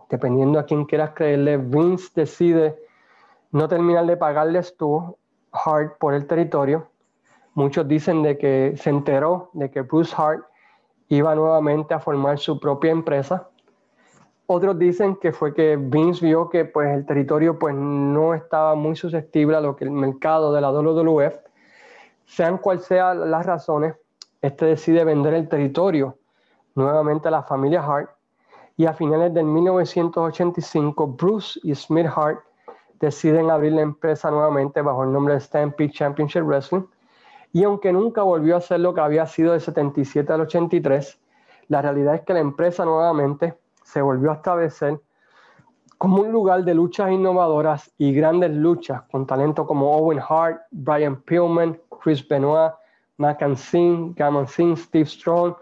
[0.08, 2.78] dependiendo a quién quieras creerle, Vince decide
[3.50, 5.16] no terminar de pagarles tu
[5.52, 6.88] Hart por el territorio.
[7.54, 10.44] Muchos dicen de que se enteró de que Bruce Hart
[11.08, 13.50] iba nuevamente a formar su propia empresa.
[14.46, 18.96] Otros dicen que fue que Vince vio que pues, el territorio pues, no estaba muy
[18.96, 21.36] susceptible a lo que el mercado de la WWF.
[22.26, 23.94] Sean cuales sean las razones,
[24.40, 26.18] este decide vender el territorio
[26.74, 28.10] nuevamente a la familia Hart,
[28.76, 32.40] y a finales de 1985 Bruce y Smith Hart
[32.98, 36.84] deciden abrir la empresa nuevamente bajo el nombre de Stampede Championship Wrestling,
[37.52, 41.18] y aunque nunca volvió a ser lo que había sido del 77 al 83,
[41.68, 45.00] la realidad es que la empresa nuevamente se volvió a establecer
[46.02, 51.22] como un lugar de luchas innovadoras y grandes luchas con talento como Owen Hart, Brian
[51.22, 52.72] Pillman, Chris Benoit,
[53.18, 55.54] Mac Singh, Gammon Singh, Steve Strong,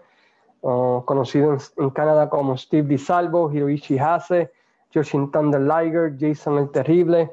[0.61, 4.51] conocido en, Canadá como Steve DiSalvo, Hiroishi Hase,
[4.91, 7.31] Joshin Thunder Liger, Jason el Terrible,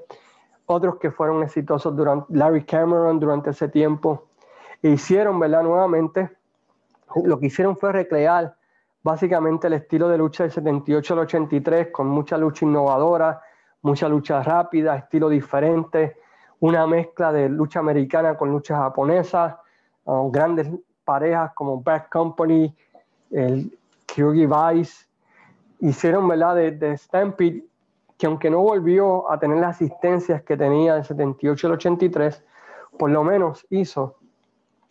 [0.66, 4.26] otros que fueron exitosos durante Larry Cameron durante ese tiempo,
[4.82, 5.62] e hicieron, ¿verdad?
[5.62, 6.30] Nuevamente
[7.24, 8.54] lo que hicieron fue recrear
[9.02, 13.40] básicamente el estilo de lucha del 78 al 83 con mucha lucha innovadora,
[13.82, 16.16] mucha lucha rápida, estilo diferente,
[16.60, 19.60] una mezcla de lucha americana con lucha japonesa,
[20.04, 20.68] uh, grandes
[21.04, 22.74] parejas como Back Company,
[23.30, 25.06] el Kyugi Vice,
[25.80, 26.56] hicieron ¿verdad?
[26.56, 27.64] De, de Stampede,
[28.16, 32.44] que aunque no volvió a tener las asistencias que tenía del 78 al 83,
[32.98, 34.16] por lo menos hizo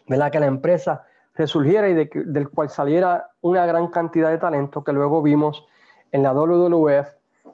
[0.07, 0.31] ¿verdad?
[0.31, 1.06] que la empresa
[1.37, 5.65] resurgiera y del cual saliera una gran cantidad de talento que luego vimos
[6.11, 7.07] en la WWF,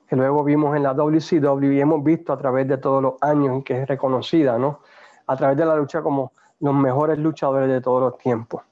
[0.08, 3.60] que luego vimos en la WCW y hemos visto a través de todos los años
[3.60, 4.80] y que es reconocida, ¿no?
[5.28, 8.64] A través de la lucha como los mejores luchadores de todos los tiempos.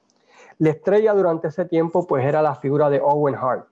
[0.60, 3.68] La estrella durante ese tiempo pues era la figura de Owen Hart,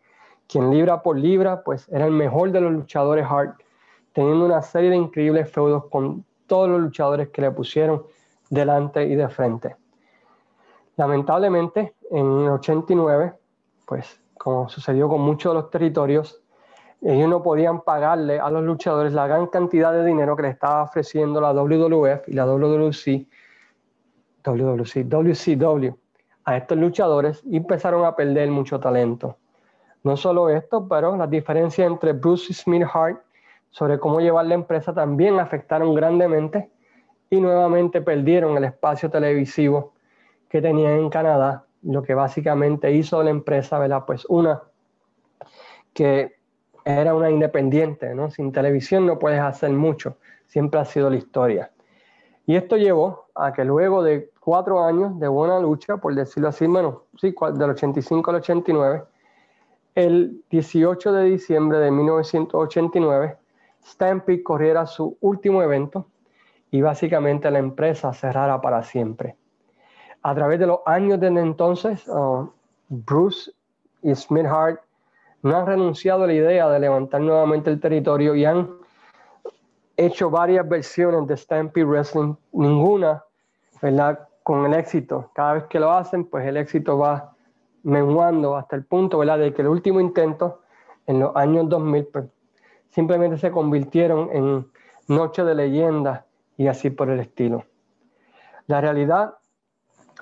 [0.48, 3.62] quien libra por libra pues era el mejor de los luchadores Hart,
[4.12, 8.04] teniendo una serie de increíbles feudos con todos los luchadores que le pusieron
[8.50, 9.76] delante y de frente.
[11.00, 13.34] Lamentablemente, en 89,
[13.86, 16.42] pues como sucedió con muchos de los territorios,
[17.02, 20.84] ellos no podían pagarle a los luchadores la gran cantidad de dinero que le estaba
[20.84, 23.28] ofreciendo la WWF y la WWC,
[24.44, 25.96] WWC, WCW
[26.44, 29.38] a estos luchadores y empezaron a perder mucho talento.
[30.04, 33.22] No solo esto, pero las diferencias entre Bruce y Smith Hart
[33.70, 36.70] sobre cómo llevar la empresa también afectaron grandemente
[37.30, 39.94] y nuevamente perdieron el espacio televisivo
[40.50, 44.04] que tenían en Canadá, lo que básicamente hizo la empresa, ¿verdad?
[44.06, 44.62] Pues una,
[45.94, 46.36] que
[46.84, 48.30] era una independiente, ¿no?
[48.32, 51.72] Sin televisión no puedes hacer mucho, siempre ha sido la historia.
[52.46, 56.66] Y esto llevó a que luego de cuatro años de buena lucha, por decirlo así,
[56.66, 59.04] bueno, sí, del 85 al 89,
[59.94, 63.38] el 18 de diciembre de 1989,
[63.86, 66.08] Stampede corriera su último evento
[66.72, 69.36] y básicamente la empresa cerrara para siempre.
[70.22, 72.50] A través de los años desde entonces, uh,
[72.90, 73.52] Bruce
[74.02, 74.82] y Smith Hart
[75.42, 78.70] no han renunciado a la idea de levantar nuevamente el territorio y han
[79.96, 83.24] hecho varias versiones de Stampede Wrestling, ninguna,
[83.82, 84.28] ¿verdad?
[84.44, 85.30] Con el éxito.
[85.34, 87.34] Cada vez que lo hacen, pues el éxito va
[87.84, 89.40] menguando hasta el punto, ¿verdad?
[89.40, 90.62] De que el último intento,
[91.06, 92.26] en los años 2000, pues,
[92.90, 94.68] simplemente se convirtieron en
[95.08, 96.26] Noche de Leyenda
[96.58, 97.66] y así por el estilo.
[98.68, 99.39] La realidad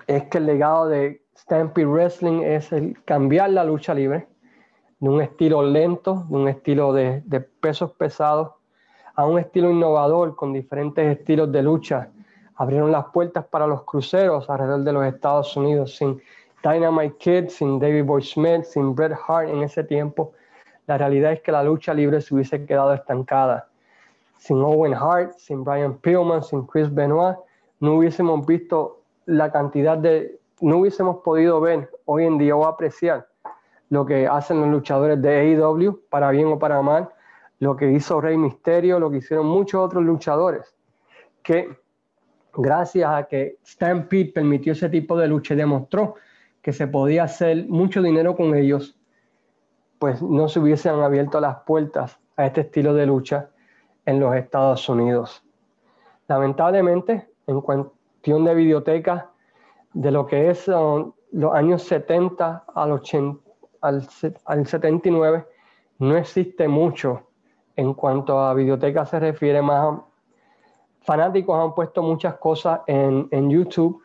[0.07, 4.27] es que el legado de Stampede Wrestling es el cambiar la lucha libre
[4.99, 7.21] de un estilo lento, de un estilo de,
[7.59, 8.51] pesos pesados,
[9.15, 12.09] a un estilo innovador con diferentes estilos de lucha.
[12.55, 16.19] Abrieron las puertas para los cruceros alrededor de los Estados Unidos sin
[16.63, 20.33] Dynamite Kid, sin David Boy Smith, sin Bret Hart en ese tiempo.
[20.87, 23.67] La realidad es que la lucha libre se hubiese quedado estancada.
[24.37, 27.37] Sin Owen Hart, sin Brian Pillman, sin Chris Benoit,
[27.79, 28.96] no hubiésemos visto
[29.27, 33.27] la cantidad de, no hubiésemos podido ver hoy en día o apreciar
[33.89, 37.09] lo que hacen los luchadores de AEW, para bien o para mal,
[37.59, 40.75] lo que hizo Rey Misterio, lo que hicieron muchos otros luchadores,
[41.43, 41.77] que
[42.53, 46.15] gracias a que Stampede permitió ese tipo de lucha y demostró
[46.61, 48.99] que se podía hacer mucho dinero con ellos,
[49.99, 53.49] pues no se hubiesen abierto las puertas a este estilo de lucha
[54.05, 55.43] en los Estados Unidos.
[56.27, 57.61] Lamentablemente, en,
[58.27, 59.29] de videoteca
[59.93, 63.39] de lo que es um, los años 70 al, 80,
[63.81, 65.45] al, 79,
[65.99, 67.21] no existe mucho
[67.77, 70.01] en cuanto a videoteca se refiere más.
[71.01, 74.01] Fanáticos han puesto muchas cosas en, en YouTube,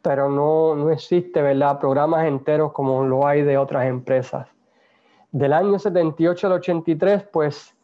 [0.00, 1.78] pero no, no existe, ¿verdad?
[1.78, 4.48] Programas enteros como lo hay de otras empresas.
[5.32, 7.74] Del año 78 al 83, pues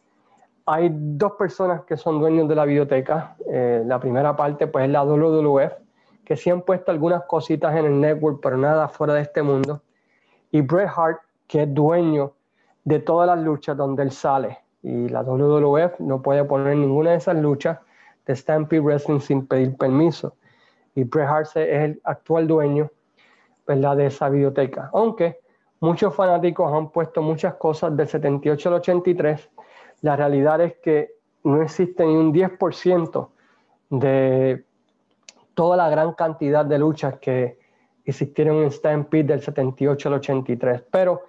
[0.69, 3.37] hay dos personas que son dueños de la biblioteca.
[3.49, 5.71] Eh, la primera parte, pues, es la WWF,
[6.25, 9.81] que sí han puesto algunas cositas en el network, pero nada fuera de este mundo.
[10.51, 12.33] Y Bret Hart, que es dueño
[12.83, 14.57] de todas las luchas donde él sale.
[14.83, 17.79] Y la WWF no puede poner ninguna de esas luchas
[18.25, 20.35] de Stampede Wrestling sin pedir permiso.
[20.95, 22.91] Y Bret Hart es el actual dueño
[23.65, 23.95] ¿verdad?
[23.95, 24.89] de esa biblioteca.
[24.91, 25.39] Aunque
[25.79, 29.49] muchos fanáticos han puesto muchas cosas del 78 al 83
[30.01, 31.11] la realidad es que
[31.43, 33.29] no existe ni un 10%
[33.89, 34.63] de
[35.53, 37.57] toda la gran cantidad de luchas que
[38.05, 40.83] existieron en Stampede del 78 al 83.
[40.91, 41.23] Pero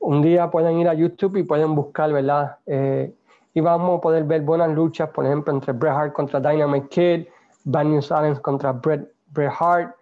[0.00, 2.58] un día pueden ir a YouTube y pueden buscar, ¿verdad?
[2.66, 3.12] Eh,
[3.52, 7.26] y vamos a poder ver buenas luchas, por ejemplo, entre Bret Hart contra Dynamite Kid,
[7.64, 9.94] Bad News Allen contra Bret, Bret Hart,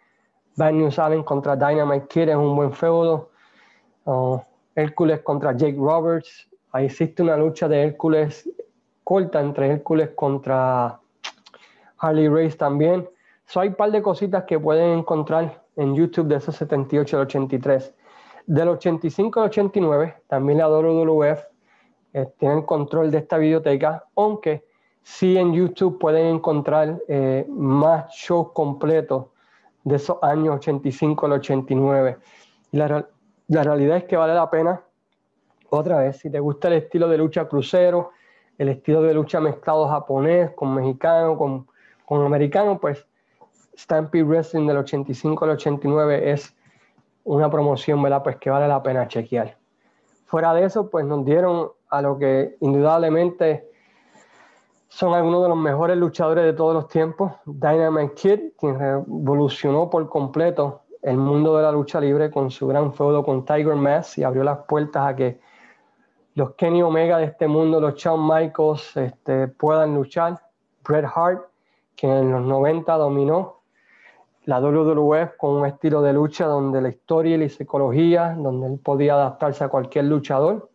[0.57, 3.31] Bad News Allen contra Dynamite Kid es un buen feudo.
[4.05, 4.39] Uh,
[4.75, 8.49] Hércules contra Jake Roberts, Ahí existe una lucha de Hércules
[9.09, 11.01] corta entre Hércules contra
[11.97, 13.09] Harley Race también.
[13.47, 17.23] So, hay un par de cositas que pueden encontrar en YouTube de esos 78 al
[17.23, 17.95] 83.
[18.47, 21.39] Del 85 al 89, también la WWF
[22.13, 24.67] eh, tienen control de esta biblioteca, aunque
[25.03, 29.29] sí en YouTube pueden encontrar eh, más shows completos
[29.85, 32.19] de esos años 85 al 89.
[32.73, 33.09] Y la,
[33.47, 34.83] la realidad es que vale la pena,
[35.71, 38.11] otra vez, si te gusta el estilo de lucha crucero,
[38.57, 41.67] el estilo de lucha mezclado japonés con mexicano, con,
[42.05, 43.07] con americano, pues
[43.77, 46.57] Stampede Wrestling del 85 al 89 es
[47.25, 48.23] una promoción, ¿verdad?
[48.23, 49.57] Pues que vale la pena chequear.
[50.27, 53.69] Fuera de eso, pues nos dieron a lo que indudablemente
[54.89, 57.33] son algunos de los mejores luchadores de todos los tiempos.
[57.45, 62.93] Dynamite Kid, quien revolucionó por completo el mundo de la lucha libre con su gran
[62.93, 65.41] feudo con Tiger Mask y abrió las puertas a que
[66.39, 70.41] los Kenny Omega de este mundo, los Shawn Michaels, este, puedan luchar.
[70.87, 71.43] Bret Hart,
[71.97, 73.63] que en los 90 dominó
[74.45, 78.79] la WWF con un estilo de lucha donde la historia y la psicología, donde él
[78.79, 80.71] podía adaptarse a cualquier luchador,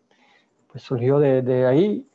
[0.69, 2.09] pues surgió de, ahí.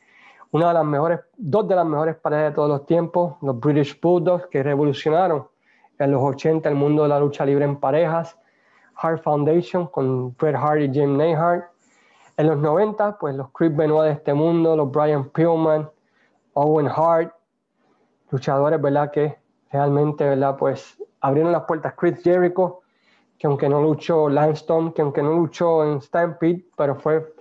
[0.50, 3.98] Una de las mejores, dos de las mejores parejas de todos los tiempos, los British
[3.98, 5.48] Bulldogs, que revolucionaron
[5.98, 8.38] en los 80 el mundo de la lucha libre en parejas,
[8.96, 11.77] Hart Foundation con Bret Hart y Jim Neihart.
[12.38, 15.90] En los 90, pues los Chris Benoit de este mundo, los Brian Pillman,
[16.52, 17.34] Owen Hart,
[18.30, 19.10] luchadores, ¿verdad?
[19.10, 19.36] Que
[19.72, 20.56] realmente, ¿verdad?
[20.56, 22.82] Pues abrieron las puertas Chris Jericho,
[23.40, 27.34] que aunque no luchó Langston, que aunque no luchó en Stampede, pero fue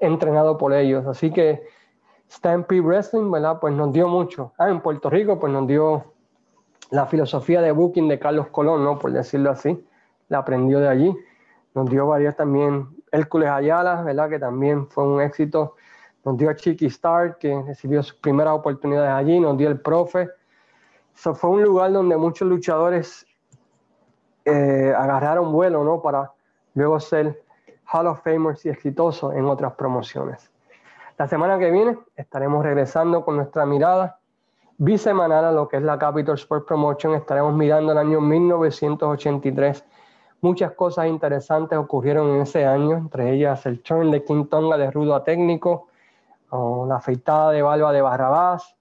[0.00, 1.06] entrenado por ellos.
[1.06, 1.62] Así que
[2.30, 3.58] Stampede Wrestling, ¿verdad?
[3.58, 4.52] Pues nos dio mucho.
[4.58, 6.12] Ah, en Puerto Rico, pues nos dio
[6.90, 8.98] la filosofía de booking de Carlos Colón, ¿no?
[8.98, 9.82] Por decirlo así.
[10.28, 11.16] La aprendió de allí.
[11.74, 14.28] Nos dio varias también Hércules Ayala, ¿verdad?
[14.28, 15.74] Que también fue un éxito.
[16.24, 19.40] Nos dio a Chiqui Star, que recibió sus primeras oportunidades allí.
[19.40, 20.28] Nos dio el profe
[21.16, 23.26] fue un lugar donde muchos luchadores
[24.44, 26.02] eh, agarraron vuelo, ¿no?
[26.02, 26.32] Para
[26.74, 27.42] luego ser
[27.92, 30.50] Hall of Famers y exitosos en otras promociones.
[31.18, 34.18] La semana que viene estaremos regresando con nuestra mirada
[34.78, 37.14] bisemanal a lo que es la Capital Sport Promotion.
[37.14, 39.84] Estaremos mirando el año 1983.
[40.46, 44.92] Muchas cosas interesantes ocurrieron en ese año, entre ellas el turn de King Tonga de
[44.92, 45.88] rudo a técnico,
[46.52, 48.76] la afeitada de Balba de Barrabás,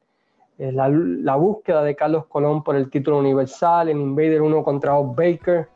[0.60, 5.16] eh, la, búsqueda de Carlos Colón por el título universal, el Invader 1 contra Bob
[5.16, 5.68] Baker,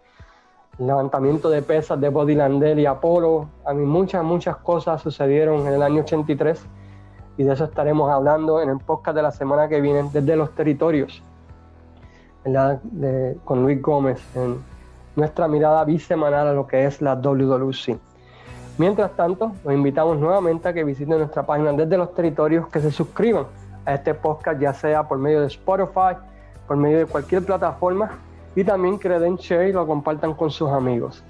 [0.77, 3.49] el levantamiento de pesas de Body Landell y Apolo.
[3.65, 6.67] A mí muchas, muchas cosas sucedieron en el año 83
[7.37, 10.53] y de eso estaremos hablando en el podcast de la semana que viene desde los
[10.53, 11.23] territorios
[13.43, 14.78] con Luis Gómez en
[15.19, 17.99] nuestra mirada bisemanal a lo que es la WWC.
[18.77, 22.91] Mientras tanto, los invitamos nuevamente a que visiten nuestra página desde los territorios, que se
[22.91, 23.45] suscriban
[23.85, 26.15] a este podcast, ya sea por medio de Spotify,
[26.67, 28.11] por medio de cualquier plataforma,
[28.55, 31.23] y también que share y lo compartan con sus amigos.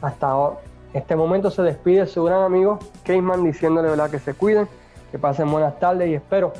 [0.00, 0.52] Hasta
[0.94, 4.10] este momento se despide su gran amigo Cayman diciéndole ¿verdad?
[4.10, 4.68] que se cuiden,
[5.10, 6.52] que pasen buenas tardes y espero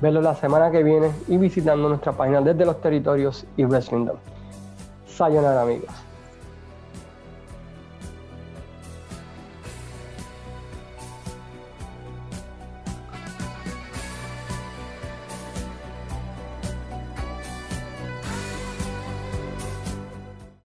[0.00, 4.08] verlos la semana que viene y visitando nuestra página desde los territorios y Wrestling
[5.06, 6.07] Sayonara amigos.